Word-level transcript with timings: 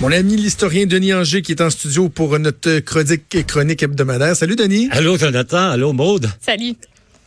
Mon 0.00 0.12
ami 0.12 0.36
l'historien 0.36 0.86
Denis 0.86 1.12
Anger 1.12 1.42
qui 1.42 1.50
est 1.50 1.60
en 1.60 1.70
studio 1.70 2.08
pour 2.08 2.38
notre 2.38 2.78
chronique, 2.78 3.44
chronique 3.48 3.82
hebdomadaire. 3.82 4.36
Salut 4.36 4.54
Denis. 4.54 4.88
Allô 4.92 5.18
Jonathan, 5.18 5.70
allô 5.70 5.92
Maude. 5.92 6.30
Salut. 6.40 6.76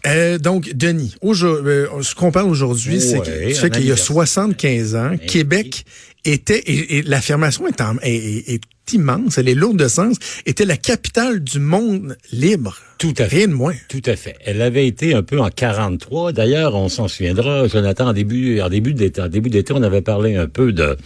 Euh, 0.07 0.37
donc, 0.37 0.73
Denis, 0.73 1.13
euh, 1.21 1.87
ce 2.01 2.15
qu'on 2.15 2.31
parle 2.31 2.49
aujourd'hui, 2.49 3.01
c'est 3.01 3.19
que, 3.19 3.67
qu'il 3.67 3.85
y 3.85 3.91
a 3.91 3.97
75 3.97 4.95
ans, 4.95 5.11
Québec 5.27 5.83
était, 6.23 6.63
et, 6.65 7.01
l'affirmation 7.03 7.67
est, 7.67 7.81
est, 8.03 8.61
immense, 8.93 9.37
elle 9.37 9.47
est 9.47 9.55
lourde 9.55 9.77
de 9.77 9.87
sens, 9.87 10.17
était 10.45 10.65
la 10.65 10.75
capitale 10.75 11.41
du 11.41 11.59
monde 11.59 12.17
libre. 12.31 12.77
Tout 12.97 13.13
à 13.17 13.25
fait. 13.25 13.37
Rien 13.37 13.47
de 13.47 13.53
moins. 13.53 13.75
Tout 13.89 14.01
à 14.05 14.15
fait. 14.15 14.35
Elle 14.45 14.61
avait 14.61 14.87
été 14.87 15.13
un 15.13 15.23
peu 15.23 15.39
en 15.39 15.49
43. 15.49 16.33
D'ailleurs, 16.33 16.75
on 16.75 16.89
s'en 16.89 17.07
souviendra, 17.07 17.67
Jonathan, 17.67 18.07
en 18.07 18.13
début, 18.13 18.59
en 18.61 18.69
début 18.69 18.93
d'été, 18.93 19.21
en 19.21 19.27
début 19.27 19.49
d'été, 19.49 19.73
on 19.73 19.83
avait 19.83 20.01
parlé 20.01 20.35
un 20.35 20.47
peu 20.47 20.73
de, 20.73 20.97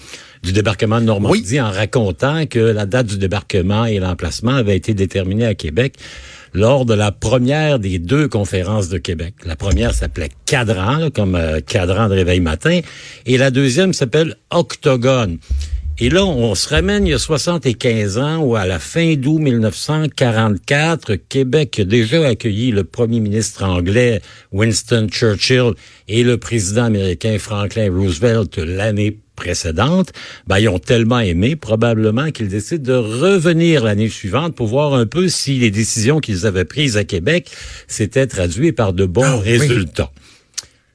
du 0.46 0.54
débarquement 0.54 1.02
de 1.02 1.06
Normandie 1.06 1.60
en 1.60 1.72
racontant 1.72 2.46
que 2.46 2.60
la 2.60 2.86
date 2.86 3.08
du 3.08 3.18
débarquement 3.18 3.86
et 3.86 3.98
l'emplacement 3.98 4.54
avaient 4.54 4.78
été 4.78 4.94
déterminés 4.94 5.48
à 5.48 5.56
Québec 5.56 5.96
lors 6.54 6.86
de 6.86 6.94
la 6.94 7.12
première 7.12 7.80
des 7.80 7.98
deux 7.98 8.28
conférences 8.28 8.88
de 8.88 9.00
Québec. 9.00 9.34
La 9.44 9.56
première 9.56 9.96
s'appelait 9.96 10.30
Cadran, 10.46 11.10
comme 11.10 11.34
euh, 11.36 11.60
Cadran 11.62 12.08
de 12.10 12.14
réveil 12.14 12.42
matin, 12.42 12.80
et 13.26 13.38
la 13.38 13.50
deuxième 13.50 13.92
s'appelle 13.92 14.36
Octogone. 14.52 15.40
Et 15.98 16.10
là, 16.10 16.26
on 16.26 16.54
se 16.56 16.70
ramène 16.70 17.08
il 17.08 17.12
y 17.12 17.14
a 17.14 17.20
75 17.20 18.18
ans 18.20 18.38
où, 18.40 18.56
à 18.56 18.68
la 18.68 18.80
fin 18.80 19.16
d'août 19.16 19.40
1944, 19.40 21.16
Québec 21.16 21.80
a 21.80 21.86
déjà 21.86 22.28
accueilli 22.28 22.72
le 22.72 22.84
premier 22.84 23.20
ministre 23.20 23.64
anglais 23.64 24.22
Winston 24.52 25.08
Churchill 25.10 25.72
et 26.08 26.24
le 26.24 26.38
président 26.38 26.84
américain 26.84 27.38
Franklin 27.40 27.90
Roosevelt 27.92 28.58
l'année 28.58 29.18
précédente, 29.36 30.12
ben, 30.48 30.60
ils 30.60 30.70
ont 30.70 30.80
tellement 30.80 31.20
aimé 31.20 31.56
probablement 31.56 32.32
qu'ils 32.32 32.48
décident 32.48 32.84
de 32.84 32.98
revenir 32.98 33.84
l'année 33.84 34.10
suivante 34.10 34.56
pour 34.56 34.68
voir 34.68 34.94
un 34.94 35.06
peu 35.06 35.28
si 35.28 35.60
les 35.60 35.72
décisions 35.72 36.20
qu'ils 36.20 36.46
avaient 36.46 36.66
prises 36.66 36.98
à 36.98 37.04
Québec 37.04 37.52
s'étaient 37.88 38.28
traduites 38.28 38.76
par 38.76 38.94
de 38.94 39.06
bons 39.06 39.24
ah 39.24 39.38
résultats. 39.38 40.12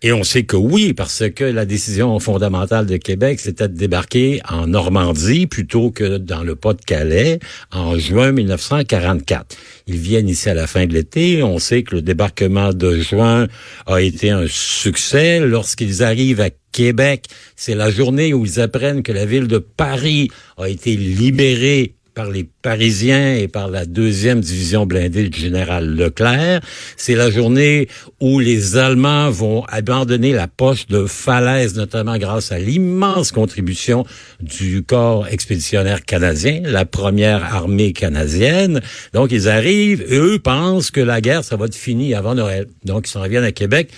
Et 0.03 0.12
on 0.15 0.25
sait 0.25 0.45
que 0.45 0.56
oui, 0.56 0.95
parce 0.95 1.25
que 1.29 1.45
la 1.45 1.67
décision 1.67 2.19
fondamentale 2.20 2.87
de 2.87 2.97
Québec, 2.97 3.39
c'était 3.39 3.69
de 3.69 3.77
débarquer 3.77 4.41
en 4.48 4.67
Normandie 4.67 5.47
plutôt 5.47 5.91
que 5.91 6.17
dans 6.17 6.43
le 6.43 6.56
Pas-de-Calais 6.56 7.39
en 7.70 7.98
juin 7.98 8.33
1944. 8.33 9.55
Ils 9.89 9.98
viennent 9.98 10.28
ici 10.28 10.48
à 10.48 10.55
la 10.55 10.67
fin 10.67 10.87
de 10.87 10.95
l'été. 10.95 11.43
On 11.43 11.59
sait 11.59 11.83
que 11.83 11.97
le 11.97 12.03
débarquement 12.03 12.73
de 12.73 12.98
juin 12.98 13.47
a 13.87 14.01
été 14.01 14.31
un 14.31 14.47
succès. 14.48 15.41
Lorsqu'ils 15.41 16.03
arrivent 16.03 16.41
à 16.41 16.48
Québec, 16.73 17.27
c'est 17.55 17.75
la 17.75 17.91
journée 17.91 18.33
où 18.33 18.47
ils 18.47 18.59
apprennent 18.59 19.03
que 19.03 19.12
la 19.12 19.27
ville 19.27 19.48
de 19.48 19.59
Paris 19.59 20.31
a 20.56 20.71
été 20.71 20.97
libérée 20.97 21.97
par 22.14 22.30
les 22.30 22.48
Parisiens 22.62 23.34
et 23.34 23.48
par 23.48 23.69
la 23.69 23.86
deuxième 23.86 24.41
division 24.41 24.86
blindée 24.86 25.28
du 25.28 25.39
général 25.39 25.94
Leclerc. 25.97 26.61
C'est 26.97 27.14
la 27.14 27.30
journée 27.30 27.89
où 28.21 28.38
les 28.38 28.76
Allemands 28.76 29.31
vont 29.31 29.65
abandonner 29.69 30.32
la 30.32 30.48
poche 30.48 30.87
de 30.87 31.06
falaise, 31.06 31.75
notamment 31.76 32.19
grâce 32.19 32.53
à 32.53 32.59
l'immense 32.59 33.32
contribution 33.32 34.04
du 34.41 34.82
corps 34.82 35.26
expéditionnaire 35.28 36.04
canadien, 36.04 36.60
la 36.65 36.84
première 36.84 37.43
armée 37.54 37.93
canadienne. 37.93 38.81
Donc, 39.12 39.32
ils 39.32 39.48
arrivent 39.48 40.04
et 40.09 40.16
eux 40.16 40.38
pensent 40.38 40.91
que 40.91 41.00
la 41.00 41.21
guerre, 41.21 41.44
ça 41.44 41.56
va 41.56 41.66
être 41.66 41.75
fini 41.75 42.15
avant 42.15 42.34
Noël. 42.34 42.66
Donc, 42.84 43.09
ils 43.09 43.10
s'en 43.10 43.22
reviennent 43.22 43.44
à 43.44 43.53
Québec 43.53 43.91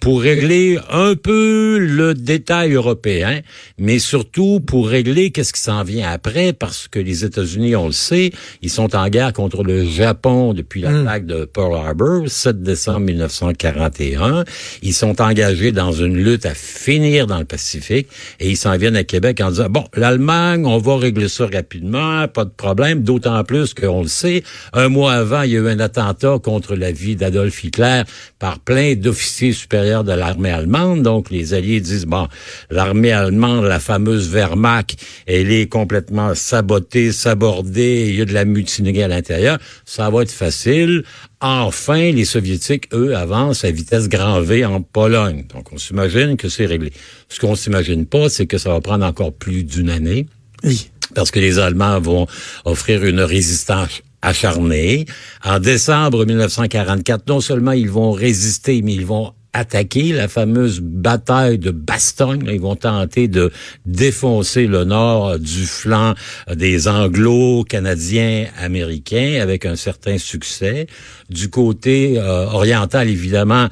pour 0.00 0.22
régler 0.22 0.78
un 0.90 1.14
peu 1.14 1.78
le 1.78 2.14
détail 2.14 2.72
européen, 2.72 3.40
mais 3.78 3.98
surtout 3.98 4.60
pour 4.60 4.88
régler 4.88 5.30
qu'est-ce 5.30 5.52
qui 5.52 5.60
s'en 5.60 5.84
vient 5.84 6.10
après, 6.10 6.54
parce 6.54 6.88
que 6.88 6.98
les 6.98 7.24
États-Unis, 7.24 7.76
on 7.76 7.86
le 7.86 7.92
sait, 7.92 8.32
ils 8.62 8.70
sont 8.70 8.96
en 8.96 9.08
guerre 9.08 9.34
contre 9.34 9.62
le 9.62 9.84
Japon 9.84 10.54
depuis 10.54 10.80
l'attaque 10.80 11.24
hmm. 11.24 11.26
de 11.26 11.44
Pearl 11.44 11.74
Harbor, 11.74 12.22
7 12.26 12.62
décembre 12.62 13.00
1941. 13.00 14.44
Ils 14.82 14.94
sont 14.94 15.20
engagés 15.20 15.70
dans 15.70 15.92
une 15.92 16.16
lutte 16.16 16.46
à 16.46 16.54
finir 16.54 17.26
dans 17.26 17.38
le 17.38 17.44
Pacifique, 17.44 18.08
et 18.40 18.48
ils 18.48 18.56
s'en 18.56 18.76
viennent 18.78 18.96
à 18.96 19.04
Québec 19.04 19.40
en 19.42 19.50
disant, 19.50 19.68
bon, 19.68 19.84
l'Allemagne, 19.94 20.64
on 20.64 20.78
va 20.78 20.96
régler 20.96 21.28
ça 21.28 21.46
rapidement, 21.52 22.26
pas 22.26 22.46
de 22.46 22.50
problème, 22.50 23.02
d'autant 23.02 23.44
plus 23.44 23.74
qu'on 23.74 24.02
le 24.02 24.08
sait, 24.08 24.44
un 24.72 24.88
mois 24.88 25.12
avant, 25.12 25.42
il 25.42 25.50
y 25.50 25.56
a 25.56 25.60
eu 25.60 25.68
un 25.68 25.78
attentat 25.78 26.38
contre 26.42 26.74
la 26.74 26.90
vie 26.90 27.16
d'Adolf 27.16 27.62
Hitler 27.62 28.02
par 28.38 28.60
plein 28.60 28.94
d'officiers 28.94 29.52
supérieurs 29.52 29.89
de 29.90 30.12
l'armée 30.12 30.50
allemande. 30.50 31.02
Donc, 31.02 31.30
les 31.30 31.54
Alliés 31.54 31.80
disent, 31.80 32.06
bon, 32.06 32.28
l'armée 32.70 33.12
allemande, 33.12 33.64
la 33.64 33.80
fameuse 33.80 34.30
Wehrmacht, 34.30 34.96
elle 35.26 35.50
est 35.50 35.66
complètement 35.66 36.34
sabotée, 36.34 37.12
sabordée, 37.12 38.06
il 38.08 38.16
y 38.16 38.22
a 38.22 38.24
de 38.24 38.32
la 38.32 38.44
mutinerie 38.44 39.02
à 39.02 39.08
l'intérieur. 39.08 39.58
Ça 39.84 40.08
va 40.10 40.22
être 40.22 40.30
facile. 40.30 41.04
Enfin, 41.40 42.12
les 42.12 42.24
Soviétiques, 42.24 42.88
eux, 42.92 43.16
avancent 43.16 43.64
à 43.64 43.70
vitesse 43.70 44.08
grand 44.08 44.40
V 44.40 44.64
en 44.64 44.82
Pologne. 44.82 45.44
Donc, 45.52 45.72
on 45.72 45.78
s'imagine 45.78 46.36
que 46.36 46.48
c'est 46.48 46.66
réglé. 46.66 46.92
Ce 47.28 47.40
qu'on 47.40 47.56
s'imagine 47.56 48.06
pas, 48.06 48.28
c'est 48.28 48.46
que 48.46 48.58
ça 48.58 48.70
va 48.70 48.80
prendre 48.80 49.04
encore 49.04 49.32
plus 49.32 49.64
d'une 49.64 49.90
année. 49.90 50.26
Oui. 50.62 50.90
Parce 51.14 51.30
que 51.30 51.40
les 51.40 51.58
Allemands 51.58 52.00
vont 52.00 52.26
offrir 52.64 53.04
une 53.04 53.20
résistance 53.20 54.02
acharnée. 54.22 55.06
En 55.44 55.58
décembre 55.58 56.24
1944, 56.24 57.26
non 57.28 57.40
seulement 57.40 57.72
ils 57.72 57.90
vont 57.90 58.12
résister, 58.12 58.82
mais 58.82 58.94
ils 58.94 59.06
vont 59.06 59.32
attaquer 59.52 60.12
la 60.12 60.28
fameuse 60.28 60.80
bataille 60.80 61.58
de 61.58 61.70
Bastogne. 61.70 62.48
Ils 62.50 62.60
vont 62.60 62.76
tenter 62.76 63.28
de 63.28 63.50
défoncer 63.86 64.66
le 64.66 64.84
nord 64.84 65.38
du 65.38 65.64
flanc 65.64 66.14
des 66.52 66.88
Anglo-Canadiens 66.88 68.46
américains 68.58 69.38
avec 69.40 69.66
un 69.66 69.76
certain 69.76 70.18
succès. 70.18 70.86
Du 71.28 71.50
côté 71.50 72.18
euh, 72.18 72.46
oriental, 72.46 73.08
évidemment, 73.08 73.68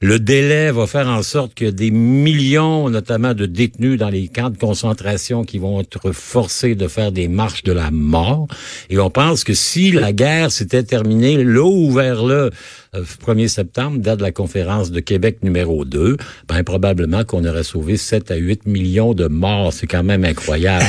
le 0.00 0.20
délai 0.20 0.70
va 0.70 0.86
faire 0.86 1.08
en 1.08 1.24
sorte 1.24 1.54
que 1.54 1.64
des 1.64 1.90
millions, 1.90 2.88
notamment 2.88 3.34
de 3.34 3.46
détenus 3.46 3.98
dans 3.98 4.10
les 4.10 4.28
camps 4.28 4.50
de 4.50 4.56
concentration 4.56 5.44
qui 5.44 5.58
vont 5.58 5.80
être 5.80 6.12
forcés 6.12 6.76
de 6.76 6.86
faire 6.86 7.10
des 7.10 7.26
marches 7.26 7.64
de 7.64 7.72
la 7.72 7.90
mort. 7.90 8.46
Et 8.90 8.98
on 8.98 9.10
pense 9.10 9.42
que 9.42 9.54
si 9.54 9.90
la 9.90 10.12
guerre 10.12 10.52
s'était 10.52 10.84
terminée 10.84 11.42
là 11.42 11.64
ou 11.64 11.90
vers 11.90 12.24
le 12.24 12.50
1er 12.94 13.48
septembre, 13.48 13.98
date 13.98 14.18
de 14.18 14.22
la 14.22 14.30
conférence 14.30 14.90
de 14.90 15.00
Québec 15.00 15.38
numéro 15.42 15.84
2, 15.84 16.16
ben 16.48 16.62
probablement 16.62 17.24
qu'on 17.24 17.44
aurait 17.44 17.64
sauvé 17.64 17.96
7 17.96 18.30
à 18.30 18.36
8 18.36 18.66
millions 18.66 19.14
de 19.14 19.26
morts. 19.26 19.72
C'est 19.72 19.86
quand 19.86 20.04
même 20.04 20.24
incroyable. 20.24 20.84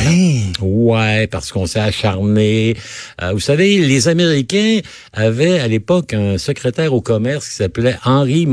Ouais, 0.61 1.27
parce 1.27 1.51
qu'on 1.51 1.65
s'est 1.65 1.79
acharné. 1.79 2.75
Euh, 3.21 3.31
vous 3.31 3.39
savez, 3.39 3.79
les 3.79 4.07
Américains 4.07 4.79
avaient 5.13 5.59
à 5.59 5.67
l'époque 5.67 6.13
un 6.13 6.37
secrétaire 6.37 6.93
au 6.93 7.01
commerce 7.01 7.49
qui 7.49 7.55
s'appelait 7.55 7.95
Henry 8.05 8.45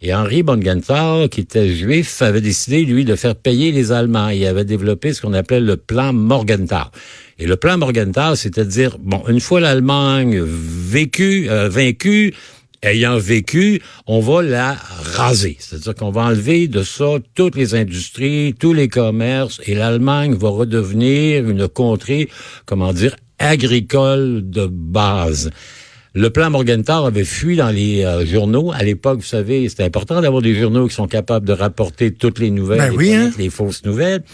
Et 0.00 0.14
Henri 0.14 0.42
Morgenthau, 0.42 1.28
qui 1.28 1.40
était 1.40 1.74
juif, 1.74 2.22
avait 2.22 2.40
décidé, 2.40 2.84
lui, 2.84 3.04
de 3.04 3.16
faire 3.16 3.34
payer 3.34 3.72
les 3.72 3.92
Allemands. 3.92 4.28
Il 4.28 4.44
avait 4.46 4.64
développé 4.64 5.12
ce 5.12 5.22
qu'on 5.22 5.32
appelait 5.32 5.60
le 5.60 5.76
plan 5.76 6.12
Morgenthau. 6.12 6.90
Et 7.38 7.46
le 7.46 7.56
plan 7.56 7.78
Morgenthau, 7.78 8.34
c'était 8.34 8.64
de 8.64 8.70
dire, 8.70 8.96
bon, 8.98 9.22
une 9.28 9.40
fois 9.40 9.60
l'Allemagne 9.60 10.40
vécu, 10.40 11.48
euh, 11.48 11.68
vaincue, 11.68 12.34
ayant 12.82 13.18
vécu, 13.18 13.82
on 14.06 14.20
va 14.20 14.42
la 14.42 14.74
raser. 14.74 15.56
C'est-à-dire 15.58 15.94
qu'on 15.94 16.10
va 16.10 16.22
enlever 16.22 16.68
de 16.68 16.82
ça 16.82 17.16
toutes 17.34 17.56
les 17.56 17.74
industries, 17.74 18.54
tous 18.58 18.72
les 18.72 18.88
commerces, 18.88 19.60
et 19.66 19.74
l'Allemagne 19.74 20.34
va 20.34 20.50
redevenir 20.50 21.48
une 21.48 21.68
contrée, 21.68 22.28
comment 22.66 22.92
dire, 22.92 23.16
agricole 23.38 24.48
de 24.48 24.66
base. 24.66 25.50
Le 26.18 26.30
plan 26.30 26.50
Morgenthau 26.50 27.06
avait 27.06 27.22
fui 27.22 27.54
dans 27.54 27.70
les 27.70 28.04
euh, 28.04 28.26
journaux. 28.26 28.72
À 28.72 28.82
l'époque, 28.82 29.20
vous 29.20 29.24
savez, 29.24 29.68
c'était 29.68 29.84
important 29.84 30.20
d'avoir 30.20 30.42
des 30.42 30.56
journaux 30.56 30.88
qui 30.88 30.94
sont 30.96 31.06
capables 31.06 31.46
de 31.46 31.52
rapporter 31.52 32.10
toutes 32.10 32.40
les 32.40 32.50
nouvelles, 32.50 32.92
ben 32.92 33.00
et 33.00 33.14
hein. 33.14 33.30
les 33.38 33.50
fausses 33.50 33.84
nouvelles 33.84 34.24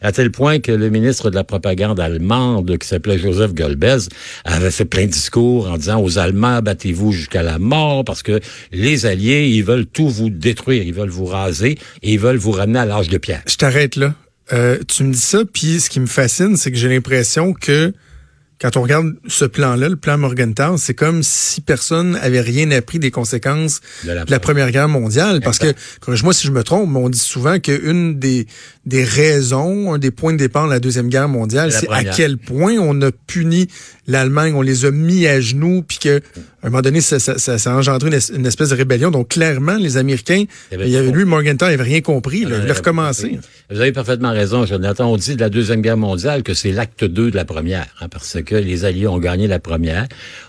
à 0.00 0.12
tel 0.12 0.30
point 0.30 0.60
que 0.60 0.70
le 0.70 0.90
ministre 0.90 1.30
de 1.30 1.34
la 1.34 1.42
propagande 1.42 1.98
allemande, 1.98 2.78
qui 2.78 2.86
s'appelait 2.86 3.18
Joseph 3.18 3.52
Goebbels, 3.52 4.02
avait 4.44 4.70
fait 4.70 4.84
plein 4.84 5.06
de 5.06 5.10
discours 5.10 5.68
en 5.68 5.76
disant 5.76 6.00
aux 6.00 6.18
Allemands, 6.18 6.62
battez-vous 6.62 7.10
jusqu'à 7.10 7.42
la 7.42 7.58
mort, 7.58 8.04
parce 8.04 8.22
que 8.22 8.38
les 8.70 9.04
Alliés, 9.04 9.48
ils 9.48 9.64
veulent 9.64 9.86
tout 9.86 10.08
vous 10.08 10.30
détruire, 10.30 10.84
ils 10.84 10.94
veulent 10.94 11.08
vous 11.08 11.24
raser 11.24 11.78
et 12.02 12.12
ils 12.12 12.20
veulent 12.20 12.36
vous 12.36 12.52
ramener 12.52 12.78
à 12.78 12.86
l'âge 12.86 13.08
de 13.08 13.18
pierre. 13.18 13.42
Je 13.48 13.56
t'arrête 13.56 13.96
là. 13.96 14.14
euh, 14.52 14.78
tu 14.86 15.04
me 15.04 15.12
dis 15.12 15.18
ça, 15.18 15.40
puis 15.50 15.80
ce 15.80 15.88
qui 15.88 16.00
me 16.00 16.06
fascine, 16.06 16.56
c'est 16.56 16.70
que 16.70 16.76
j'ai 16.76 16.90
l'impression 16.90 17.54
que 17.54 17.92
quand 18.64 18.78
on 18.78 18.82
regarde 18.82 19.12
ce 19.28 19.44
plan-là, 19.44 19.90
le 19.90 19.96
plan 19.96 20.16
Morgenthau, 20.16 20.78
c'est 20.78 20.94
comme 20.94 21.22
si 21.22 21.60
personne 21.60 22.16
avait 22.22 22.40
rien 22.40 22.70
appris 22.70 22.98
des 22.98 23.10
conséquences 23.10 23.82
de 24.06 24.12
la, 24.26 24.40
Première 24.40 24.70
Guerre 24.70 24.88
mondiale. 24.88 25.42
Parce 25.44 25.58
que, 25.58 25.74
corrige-moi 26.00 26.32
si 26.32 26.46
je 26.46 26.50
me 26.50 26.64
trompe, 26.64 26.96
on 26.96 27.10
dit 27.10 27.18
souvent 27.18 27.58
qu'une 27.58 28.18
des, 28.18 28.46
des 28.86 29.04
raisons, 29.04 29.92
un 29.92 29.98
des 29.98 30.10
points 30.10 30.32
de 30.32 30.38
départ 30.38 30.64
de 30.64 30.72
la 30.72 30.80
Deuxième 30.80 31.10
Guerre 31.10 31.28
mondiale, 31.28 31.72
c'est 31.72 31.90
à 31.90 32.04
quel 32.04 32.38
point 32.38 32.78
on 32.78 33.02
a 33.02 33.10
puni 33.12 33.68
l'Allemagne, 34.06 34.54
on 34.54 34.62
les 34.62 34.86
a 34.86 34.90
mis 34.90 35.26
à 35.26 35.42
genoux, 35.42 35.82
puis 35.86 35.98
que 35.98 36.22
à 36.64 36.68
un 36.68 36.70
moment 36.70 36.80
donné, 36.80 37.02
ça, 37.02 37.18
ça, 37.18 37.36
ça, 37.38 37.72
a 37.72 37.76
engendré 37.76 38.08
une, 38.08 38.46
espèce 38.46 38.70
de 38.70 38.74
rébellion. 38.74 39.10
Donc, 39.10 39.28
clairement, 39.28 39.76
les 39.76 39.98
Américains, 39.98 40.44
il 40.72 40.88
y 40.88 40.96
avait, 40.96 41.10
lui, 41.10 41.26
Morgenthau, 41.26 41.66
il 41.66 41.72
n'avait 41.72 41.82
rien 41.82 42.00
compris. 42.00 42.40
il 42.40 42.54
a 42.54 42.72
recommencé. 42.72 43.38
Vous 43.70 43.80
avez 43.80 43.92
parfaitement 43.92 44.30
raison, 44.30 44.64
Jonathan. 44.64 45.12
On 45.12 45.18
dit 45.18 45.36
de 45.36 45.40
la 45.40 45.50
Deuxième 45.50 45.82
Guerre 45.82 45.98
mondiale 45.98 46.42
que 46.42 46.54
c'est 46.54 46.72
l'acte 46.72 47.04
2 47.04 47.30
de 47.30 47.36
la 47.36 47.44
première, 47.44 47.86
hein, 48.00 48.08
parce 48.08 48.38
que 48.42 48.53
les 48.56 48.84
Alliés 48.84 49.06
ont 49.06 49.18
gagné 49.18 49.46
la 49.46 49.58
première. 49.58 50.06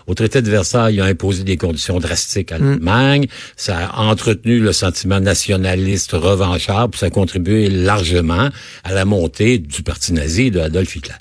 Au 0.08 0.14
traité 0.14 0.42
de 0.42 0.50
Versailles, 0.50 0.96
il 0.96 1.02
a 1.02 1.06
imposé 1.06 1.44
des 1.44 1.58
conditions 1.58 2.00
drastiques 2.00 2.52
à 2.52 2.58
l'Allemagne. 2.58 3.28
Ça 3.56 3.88
a 3.88 4.04
entretenu 4.04 4.60
le 4.60 4.74
sentiment 4.74 5.20
nationaliste 5.20 6.12
revanchard, 6.12 6.90
puis 6.90 7.00
ça 7.00 7.08
a 7.08 7.10
contribué 7.10 7.70
largement 7.70 8.50
à 8.84 8.94
la 8.94 9.06
montée 9.06 9.58
du 9.58 9.84
parti 9.84 10.14
nazi 10.14 10.52
de 10.52 10.60
Adolf 10.60 10.96
Hitler. 10.96 11.16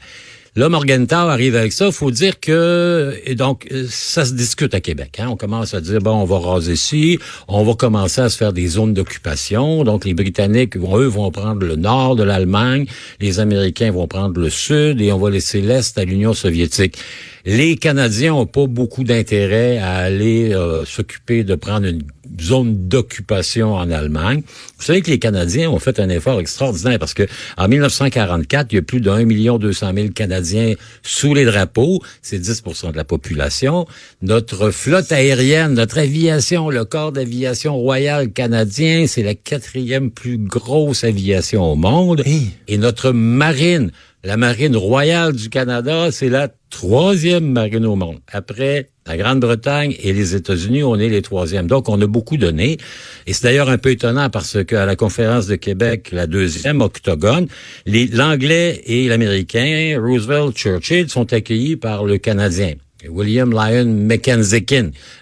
Là, 0.56 0.68
Morgenthau 0.68 1.16
arrive 1.16 1.56
avec 1.56 1.72
ça. 1.72 1.90
faut 1.90 2.12
dire 2.12 2.38
que 2.38 3.20
donc 3.34 3.68
ça 3.88 4.24
se 4.24 4.34
discute 4.34 4.72
à 4.72 4.80
Québec. 4.80 5.16
Hein. 5.18 5.26
On 5.28 5.36
commence 5.36 5.74
à 5.74 5.80
dire 5.80 5.98
bon, 5.98 6.12
on 6.12 6.24
va 6.24 6.38
raser 6.38 6.74
ici, 6.74 7.18
on 7.48 7.64
va 7.64 7.74
commencer 7.74 8.20
à 8.20 8.28
se 8.28 8.36
faire 8.36 8.52
des 8.52 8.68
zones 8.68 8.94
d'occupation. 8.94 9.82
Donc 9.82 10.04
les 10.04 10.14
Britanniques, 10.14 10.76
eux, 10.76 11.06
vont 11.06 11.32
prendre 11.32 11.66
le 11.66 11.74
nord 11.74 12.14
de 12.14 12.22
l'Allemagne, 12.22 12.86
les 13.18 13.40
Américains 13.40 13.90
vont 13.90 14.06
prendre 14.06 14.40
le 14.40 14.48
sud 14.48 15.00
et 15.00 15.10
on 15.10 15.18
va 15.18 15.30
laisser 15.30 15.60
l'est 15.60 15.98
à 15.98 16.04
l'Union 16.04 16.34
soviétique. 16.34 16.98
Les 17.46 17.76
Canadiens 17.76 18.32
ont 18.32 18.46
pas 18.46 18.66
beaucoup 18.66 19.04
d'intérêt 19.04 19.76
à 19.76 19.96
aller 19.96 20.54
euh, 20.54 20.86
s'occuper 20.86 21.44
de 21.44 21.54
prendre 21.54 21.86
une 21.86 22.02
zone 22.40 22.88
d'occupation 22.88 23.74
en 23.74 23.90
Allemagne. 23.90 24.42
Vous 24.78 24.84
savez 24.84 25.02
que 25.02 25.10
les 25.10 25.18
Canadiens 25.18 25.68
ont 25.68 25.78
fait 25.78 26.00
un 26.00 26.08
effort 26.08 26.40
extraordinaire 26.40 26.98
parce 26.98 27.12
que 27.12 27.24
en 27.58 27.68
1944, 27.68 28.72
il 28.72 28.76
y 28.76 28.78
a 28.78 28.82
plus 28.82 29.02
d'un 29.02 29.26
million 29.26 29.58
deux 29.58 29.74
cent 29.74 29.92
mille 29.92 30.12
Canadiens 30.12 30.72
sous 31.02 31.34
les 31.34 31.44
drapeaux. 31.44 32.00
C'est 32.22 32.40
10% 32.40 32.92
de 32.92 32.96
la 32.96 33.04
population. 33.04 33.86
Notre 34.22 34.70
flotte 34.70 35.12
aérienne, 35.12 35.74
notre 35.74 35.98
aviation, 35.98 36.70
le 36.70 36.86
corps 36.86 37.12
d'aviation 37.12 37.76
royal 37.76 38.32
canadien, 38.32 39.06
c'est 39.06 39.22
la 39.22 39.34
quatrième 39.34 40.10
plus 40.10 40.38
grosse 40.38 41.04
aviation 41.04 41.62
au 41.62 41.74
monde. 41.74 42.22
Et 42.68 42.78
notre 42.78 43.10
marine, 43.12 43.90
la 44.24 44.38
marine 44.38 44.74
royale 44.74 45.34
du 45.34 45.50
Canada, 45.50 46.10
c'est 46.10 46.30
la 46.30 46.48
troisième 46.70 47.44
marine 47.44 47.84
au 47.84 47.94
monde. 47.94 48.20
Après 48.32 48.88
la 49.06 49.18
Grande-Bretagne 49.18 49.94
et 50.02 50.14
les 50.14 50.34
États-Unis, 50.34 50.82
on 50.82 50.96
est 50.96 51.10
les 51.10 51.20
troisièmes. 51.20 51.66
Donc, 51.66 51.90
on 51.90 52.00
a 52.00 52.06
beaucoup 52.06 52.38
donné. 52.38 52.78
Et 53.26 53.34
c'est 53.34 53.44
d'ailleurs 53.44 53.68
un 53.68 53.76
peu 53.76 53.90
étonnant 53.90 54.30
parce 54.30 54.64
qu'à 54.64 54.86
la 54.86 54.96
conférence 54.96 55.46
de 55.46 55.56
Québec, 55.56 56.08
la 56.10 56.26
deuxième 56.26 56.80
octogone, 56.80 57.48
l'anglais 57.86 58.82
et 58.86 59.08
l'américain, 59.08 60.00
Roosevelt, 60.02 60.56
Churchill, 60.56 61.10
sont 61.10 61.30
accueillis 61.34 61.76
par 61.76 62.04
le 62.04 62.16
Canadien. 62.16 62.72
William 63.08 63.50
Lyon 63.50 63.86
McKenzie, 63.86 64.64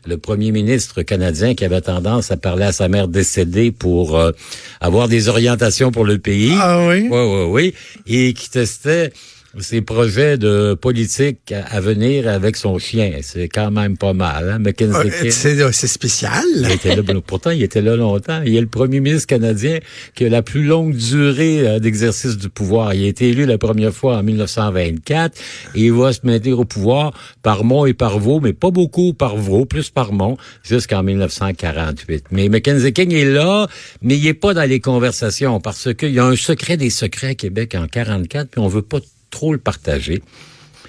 le 0.06 0.16
premier 0.18 0.52
ministre 0.52 1.02
canadien 1.02 1.54
qui 1.54 1.64
avait 1.64 1.80
tendance 1.80 2.30
à 2.30 2.36
parler 2.36 2.64
à 2.64 2.72
sa 2.72 2.88
mère 2.88 3.08
décédée 3.08 3.72
pour 3.72 4.18
euh, 4.18 4.32
avoir 4.80 5.08
des 5.08 5.28
orientations 5.28 5.90
pour 5.90 6.04
le 6.04 6.18
pays. 6.18 6.54
Ah 6.58 6.86
oui? 6.86 7.08
Oui, 7.10 7.18
oui, 7.18 7.44
oui. 7.48 7.74
Et 8.06 8.32
qui 8.34 8.50
testait 8.50 9.12
ses 9.58 9.82
projets 9.82 10.38
de 10.38 10.74
politique 10.74 11.52
à 11.52 11.80
venir 11.80 12.28
avec 12.28 12.56
son 12.56 12.78
chien. 12.78 13.18
C'est 13.22 13.48
quand 13.48 13.70
même 13.70 13.96
pas 13.96 14.12
mal, 14.12 14.48
hein? 14.50 14.58
McKenzie 14.58 15.30
C'est 15.30 15.86
spécial. 15.86 16.44
Il 16.56 16.70
était 16.70 16.96
là, 16.96 17.02
pourtant, 17.26 17.50
il 17.50 17.62
était 17.62 17.82
là 17.82 17.96
longtemps. 17.96 18.40
Il 18.44 18.56
est 18.56 18.60
le 18.60 18.66
premier 18.66 19.00
ministre 19.00 19.26
canadien 19.26 19.78
qui 20.14 20.24
a 20.24 20.28
la 20.28 20.42
plus 20.42 20.64
longue 20.64 20.94
durée 20.94 21.68
euh, 21.68 21.78
d'exercice 21.78 22.36
du 22.36 22.48
pouvoir. 22.48 22.94
Il 22.94 23.04
a 23.04 23.08
été 23.08 23.28
élu 23.28 23.44
la 23.44 23.58
première 23.58 23.92
fois 23.92 24.16
en 24.16 24.22
1924 24.22 25.38
et 25.74 25.80
il 25.80 25.92
va 25.92 26.12
se 26.12 26.20
maintenir 26.24 26.58
au 26.58 26.64
pouvoir 26.64 27.12
par 27.42 27.64
mont 27.64 27.86
et 27.86 27.94
par 27.94 28.18
vaux, 28.18 28.40
mais 28.40 28.52
pas 28.52 28.70
beaucoup 28.70 29.12
par 29.12 29.36
vaux, 29.36 29.66
plus 29.66 29.90
par 29.90 30.12
mont, 30.12 30.36
jusqu'en 30.62 31.02
1948. 31.02 32.26
Mais 32.30 32.48
Mackenzie 32.48 32.92
King 32.92 33.12
est 33.12 33.24
là, 33.24 33.66
mais 34.00 34.16
il 34.16 34.26
est 34.26 34.34
pas 34.34 34.54
dans 34.54 34.68
les 34.68 34.80
conversations 34.80 35.60
parce 35.60 35.92
qu'il 35.94 36.12
y 36.12 36.18
a 36.18 36.24
un 36.24 36.36
secret 36.36 36.76
des 36.76 36.90
secrets 36.90 37.28
à 37.28 37.34
Québec 37.34 37.74
en 37.74 37.86
44, 37.86 38.48
puis 38.50 38.60
on 38.60 38.68
veut 38.68 38.82
pas 38.82 38.98
trop 39.32 39.52
le 39.52 39.58
partager. 39.58 40.22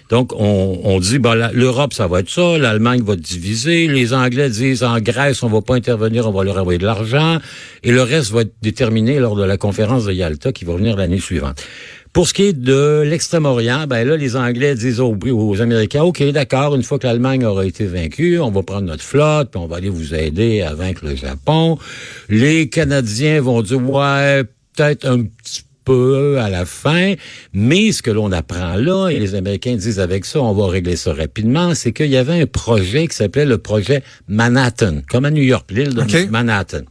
Donc, 0.10 0.32
on, 0.34 0.80
on 0.84 1.00
dit, 1.00 1.18
ben, 1.18 1.50
l'Europe, 1.54 1.94
ça 1.94 2.06
va 2.06 2.20
être 2.20 2.30
ça, 2.30 2.58
l'Allemagne 2.60 3.02
va 3.02 3.16
diviser, 3.16 3.88
les 3.88 4.14
Anglais 4.14 4.50
disent, 4.50 4.84
en 4.84 5.00
Grèce, 5.00 5.42
on 5.42 5.48
va 5.48 5.62
pas 5.62 5.74
intervenir, 5.74 6.28
on 6.28 6.32
va 6.32 6.44
leur 6.44 6.58
envoyer 6.58 6.78
de 6.78 6.86
l'argent, 6.86 7.40
et 7.82 7.92
le 7.92 8.04
reste 8.04 8.32
va 8.32 8.42
être 8.42 8.54
déterminé 8.62 9.18
lors 9.18 9.36
de 9.36 9.44
la 9.44 9.58
conférence 9.58 10.06
de 10.06 10.14
Yalta 10.14 10.52
qui 10.52 10.66
va 10.66 10.76
venir 10.76 10.98
l'année 10.98 11.20
suivante. 11.20 11.64
Pour 12.12 12.28
ce 12.28 12.36
qui 12.36 12.44
est 12.44 12.54
de 12.54 13.02
l'Extrême-Orient, 13.04 13.88
ben 13.88 14.08
là, 14.08 14.16
les 14.16 14.36
Anglais 14.36 14.76
disent 14.76 15.00
aux, 15.00 15.62
Américains, 15.62 16.04
OK, 16.04 16.22
d'accord, 16.26 16.76
une 16.76 16.84
fois 16.84 17.00
que 17.00 17.08
l'Allemagne 17.08 17.44
aura 17.44 17.66
été 17.66 17.86
vaincue, 17.86 18.40
on 18.40 18.52
va 18.52 18.62
prendre 18.62 18.86
notre 18.86 19.02
flotte, 19.02 19.50
puis 19.50 19.60
on 19.60 19.66
va 19.66 19.78
aller 19.78 19.90
vous 19.90 20.14
aider 20.14 20.62
à 20.62 20.76
vaincre 20.76 21.06
le 21.06 21.16
Japon. 21.16 21.80
Les 22.30 22.70
Canadiens 22.70 23.42
vont 23.42 23.64
dire, 23.64 23.82
ouais, 23.90 24.44
peut-être 24.76 25.08
un 25.08 25.24
petit 25.24 25.64
peu 25.84 26.40
à 26.40 26.50
la 26.50 26.66
fin. 26.66 27.14
Mais 27.54 27.92
ce 27.92 28.02
que 28.02 28.12
l'on 28.12 28.32
apprend 28.32 28.76
là, 28.76 29.10
et 29.10 29.20
les 29.20 29.36
Américains 29.36 29.76
disent 29.76 30.00
avec 30.00 30.26
ça, 30.26 30.42
on 30.42 30.54
va 30.54 30.68
régler 30.68 30.96
ça 30.96 31.14
rapidement, 31.14 31.76
c'est 31.76 31.92
qu'il 31.92 32.10
y 32.10 32.18
avait 32.18 32.42
un 32.42 32.46
projet 32.46 33.08
qui 33.08 33.16
s'appelait 33.16 33.46
le 33.46 33.58
projet 33.58 34.04
Manhattan, 34.28 35.02
comme 35.10 35.26
à 35.26 35.32
New 35.32 35.44
York, 35.44 35.70
l'île 35.72 35.94
de 35.94 36.30
Manhattan. 36.30 36.82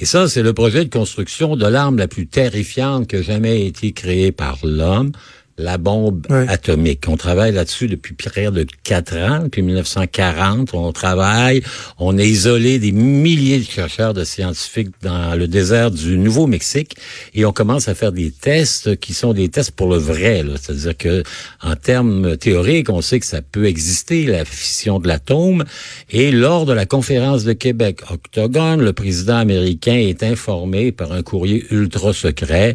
Et 0.00 0.04
ça, 0.04 0.28
c'est 0.28 0.42
le 0.42 0.52
projet 0.52 0.84
de 0.84 0.90
construction 0.90 1.56
de 1.56 1.66
l'arme 1.66 1.98
la 1.98 2.06
plus 2.06 2.28
terrifiante 2.28 3.08
que 3.08 3.20
jamais 3.20 3.66
été 3.66 3.92
créée 3.92 4.30
par 4.30 4.58
l'homme 4.62 5.10
la 5.58 5.76
bombe 5.76 6.26
atomique. 6.30 7.04
On 7.08 7.16
travaille 7.16 7.52
là-dessus 7.52 7.88
depuis 7.88 8.14
près 8.14 8.50
de 8.50 8.64
quatre 8.84 9.16
ans, 9.16 9.40
depuis 9.44 9.62
1940. 9.62 10.72
On 10.72 10.92
travaille, 10.92 11.62
on 11.98 12.16
a 12.16 12.22
isolé 12.22 12.78
des 12.78 12.92
milliers 12.92 13.58
de 13.58 13.64
chercheurs, 13.64 14.14
de 14.14 14.24
scientifiques 14.24 14.90
dans 15.02 15.34
le 15.34 15.48
désert 15.48 15.90
du 15.90 16.16
Nouveau-Mexique 16.16 16.96
et 17.34 17.44
on 17.44 17.52
commence 17.52 17.88
à 17.88 17.94
faire 17.94 18.12
des 18.12 18.30
tests 18.30 18.98
qui 19.00 19.14
sont 19.14 19.32
des 19.32 19.48
tests 19.48 19.72
pour 19.72 19.88
le 19.90 19.98
vrai. 19.98 20.44
C'est-à-dire 20.60 20.96
que 20.96 21.22
en 21.62 21.74
termes 21.74 22.36
théoriques, 22.36 22.90
on 22.90 23.02
sait 23.02 23.18
que 23.18 23.26
ça 23.26 23.42
peut 23.42 23.66
exister, 23.66 24.26
la 24.26 24.44
fission 24.44 25.00
de 25.00 25.08
l'atome. 25.08 25.64
Et 26.10 26.30
lors 26.30 26.66
de 26.66 26.72
la 26.72 26.86
conférence 26.86 27.44
de 27.44 27.52
Québec 27.52 28.02
Octogone, 28.10 28.80
le 28.80 28.92
président 28.92 29.36
américain 29.36 29.96
est 29.96 30.22
informé 30.22 30.92
par 30.92 31.12
un 31.12 31.22
courrier 31.22 31.64
ultra 31.70 32.12
secret 32.12 32.74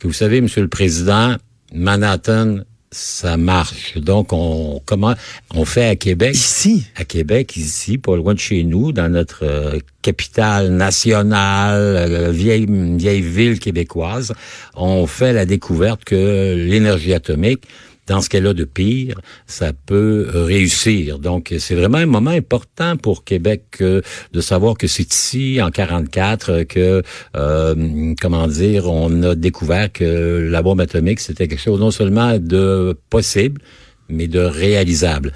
que 0.00 0.06
vous 0.06 0.14
savez, 0.14 0.40
Monsieur 0.40 0.62
le 0.62 0.68
Président, 0.68 1.36
Manhattan, 1.72 2.58
ça 2.90 3.36
marche. 3.36 3.96
Donc, 3.98 4.32
on 4.32 4.80
comment 4.84 5.14
on 5.54 5.64
fait 5.64 5.86
à 5.86 5.96
Québec. 5.96 6.34
Ici? 6.34 6.86
À 6.96 7.04
Québec, 7.04 7.56
ici, 7.56 7.98
pas 7.98 8.16
loin 8.16 8.34
de 8.34 8.38
chez 8.38 8.64
nous, 8.64 8.92
dans 8.92 9.08
notre 9.08 9.44
euh, 9.44 9.78
capitale 10.02 10.70
nationale, 10.70 11.78
euh, 11.80 12.30
vieille, 12.30 12.66
vieille 12.68 13.22
ville 13.22 13.60
québécoise, 13.60 14.32
on 14.74 15.06
fait 15.06 15.32
la 15.32 15.46
découverte 15.46 16.04
que 16.04 16.54
l'énergie 16.56 17.14
atomique 17.14 17.64
dans 18.10 18.20
ce 18.20 18.28
qu'elle 18.28 18.48
a 18.48 18.54
de 18.54 18.64
pire, 18.64 19.20
ça 19.46 19.72
peut 19.72 20.26
réussir. 20.34 21.20
Donc, 21.20 21.54
c'est 21.60 21.76
vraiment 21.76 21.98
un 21.98 22.06
moment 22.06 22.32
important 22.32 22.96
pour 22.96 23.22
Québec 23.22 23.80
de 23.80 24.40
savoir 24.40 24.76
que 24.76 24.88
c'est 24.88 25.14
ici, 25.14 25.62
en 25.62 25.70
44, 25.70 26.64
que, 26.64 27.04
euh, 27.36 28.14
comment 28.20 28.48
dire, 28.48 28.90
on 28.90 29.22
a 29.22 29.36
découvert 29.36 29.92
que 29.92 30.48
la 30.50 30.60
bombe 30.60 30.80
atomique, 30.80 31.20
c'était 31.20 31.46
quelque 31.46 31.62
chose 31.62 31.78
non 31.78 31.92
seulement 31.92 32.36
de 32.36 32.98
possible, 33.10 33.60
mais 34.08 34.26
de 34.26 34.40
réalisable. 34.40 35.32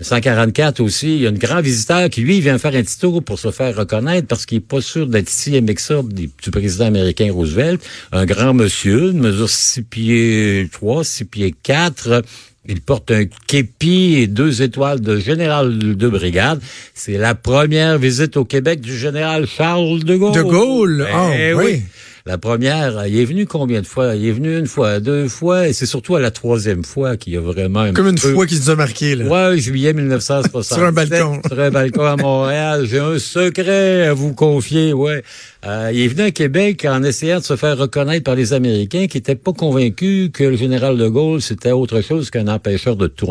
144 0.00 0.80
aussi, 0.80 1.16
il 1.16 1.22
y 1.22 1.26
a 1.26 1.30
un 1.30 1.32
grand 1.32 1.60
visiteur 1.60 2.10
qui, 2.10 2.20
lui, 2.20 2.40
vient 2.40 2.58
faire 2.58 2.74
un 2.74 2.82
petit 2.82 2.98
tour 2.98 3.22
pour 3.22 3.38
se 3.38 3.50
faire 3.50 3.74
reconnaître 3.74 4.28
parce 4.28 4.44
qu'il 4.44 4.58
est 4.58 4.60
pas 4.60 4.82
sûr 4.82 5.06
d'être 5.06 5.30
si 5.30 5.56
avec 5.56 5.80
ça 5.80 6.02
du 6.02 6.50
président 6.50 6.86
américain 6.86 7.30
Roosevelt. 7.32 7.80
Un 8.12 8.26
grand 8.26 8.52
monsieur, 8.52 9.10
une 9.12 9.20
mesure 9.20 9.48
6 9.48 9.82
pieds 9.82 10.68
3, 10.70 11.02
6 11.02 11.24
pieds 11.24 11.54
4. 11.62 12.22
Il 12.68 12.80
porte 12.80 13.10
un 13.12 13.24
képi 13.46 14.16
et 14.16 14.26
deux 14.26 14.60
étoiles 14.60 15.00
de 15.00 15.18
général 15.18 15.78
de 15.78 16.08
brigade. 16.08 16.60
C'est 16.94 17.16
la 17.16 17.34
première 17.34 17.96
visite 17.96 18.36
au 18.36 18.44
Québec 18.44 18.80
du 18.80 18.96
général 18.96 19.46
Charles 19.46 20.02
de 20.02 20.16
Gaulle. 20.16 20.34
De 20.34 20.42
Gaulle, 20.42 21.06
ah 21.10 21.30
eh 21.38 21.54
oui. 21.54 21.82
La 22.26 22.38
première, 22.38 23.06
il 23.06 23.20
est 23.20 23.24
venu 23.24 23.46
combien 23.46 23.80
de 23.80 23.86
fois? 23.86 24.16
Il 24.16 24.26
est 24.26 24.32
venu 24.32 24.58
une 24.58 24.66
fois, 24.66 24.98
deux 24.98 25.28
fois, 25.28 25.68
et 25.68 25.72
c'est 25.72 25.86
surtout 25.86 26.16
à 26.16 26.20
la 26.20 26.32
troisième 26.32 26.82
fois 26.82 27.16
qu'il 27.16 27.36
a 27.36 27.40
vraiment... 27.40 27.92
Comme 27.92 28.08
une 28.08 28.18
fois 28.18 28.46
qu'il 28.46 28.58
nous 28.58 28.68
a 28.68 28.74
marqué, 28.74 29.14
là. 29.14 29.26
Ouais, 29.26 29.60
juillet 29.60 29.92
1960. 29.92 30.64
sur 30.64 30.84
un 30.84 30.90
balcon. 30.90 31.40
Sur 31.46 31.60
un 31.60 31.70
balcon 31.70 32.04
à 32.04 32.16
Montréal. 32.16 32.84
J'ai 32.90 32.98
un 32.98 33.20
secret 33.20 34.08
à 34.08 34.12
vous 34.12 34.34
confier, 34.34 34.92
ouais. 34.92 35.22
Euh, 35.64 35.92
il 35.94 36.00
est 36.00 36.08
venu 36.08 36.22
à 36.22 36.30
Québec 36.32 36.84
en 36.84 37.04
essayant 37.04 37.38
de 37.38 37.44
se 37.44 37.54
faire 37.54 37.78
reconnaître 37.78 38.24
par 38.24 38.34
les 38.34 38.52
Américains 38.52 39.06
qui 39.06 39.18
n'étaient 39.18 39.36
pas 39.36 39.52
convaincus 39.52 40.30
que 40.32 40.42
le 40.42 40.56
général 40.56 40.96
de 40.96 41.06
Gaulle, 41.06 41.40
c'était 41.40 41.70
autre 41.70 42.00
chose 42.00 42.30
qu'un 42.30 42.48
empêcheur 42.48 42.96
de 42.96 43.06
tourner. 43.06 43.24